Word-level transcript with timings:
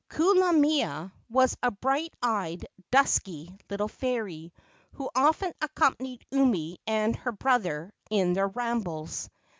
Kulamea 0.09 1.11
was 1.29 1.55
a 1.61 1.69
bright 1.69 2.11
eyed, 2.23 2.65
dusky 2.89 3.55
little 3.69 3.87
fairy, 3.87 4.51
who 4.93 5.11
often 5.13 5.53
accompanied 5.61 6.25
Umi 6.31 6.79
and 6.87 7.15
her 7.17 7.31
brother 7.33 7.93
in 8.09 8.33
their 8.33 8.47
rambles. 8.47 9.29